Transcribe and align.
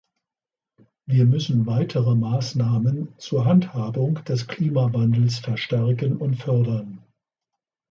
Wir 1.05 1.25
müssen 1.25 1.67
weitere 1.67 2.15
Maßnahmen 2.15 3.13
zur 3.19 3.45
Handhabung 3.45 4.15
des 4.25 4.47
Klimawandels 4.47 5.37
verstärken 5.37 6.17
und 6.17 6.37
fördern. 6.37 7.03